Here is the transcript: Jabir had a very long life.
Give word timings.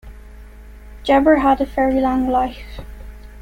Jabir 1.03 1.41
had 1.43 1.61
a 1.61 1.65
very 1.65 1.99
long 2.01 2.27
life. 2.27 2.79